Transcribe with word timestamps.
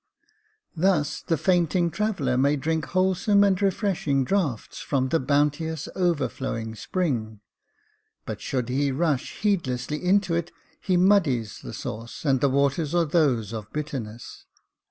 Thus, 0.75 1.21
the 1.21 1.37
fainting 1.37 1.91
traveller 1.91 2.35
may 2.35 2.55
drink 2.55 2.85
wholesome 2.85 3.43
and 3.43 3.61
refreshing 3.61 4.23
draughts 4.23 4.79
from 4.79 5.09
the 5.09 5.19
bounteous, 5.19 5.87
overflowing 5.95 6.73
spring; 6.73 7.39
but 8.25 8.41
should 8.41 8.69
he 8.69 8.91
rush 8.91 9.41
heed 9.41 9.61
lessly 9.65 10.01
into 10.01 10.33
it, 10.33 10.51
he 10.79 10.97
muddies 10.97 11.59
the 11.61 11.71
source, 11.71 12.25
and 12.25 12.41
the 12.41 12.49
waters 12.49 12.95
are 12.95 13.05
those 13.05 13.53
of 13.53 13.71
bitterness. 13.71 14.47